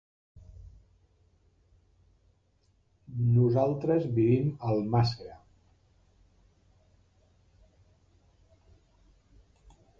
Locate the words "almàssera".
4.77-5.37